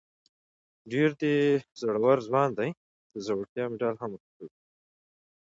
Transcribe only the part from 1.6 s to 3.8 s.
زړور ځوان دی، د زړورتیا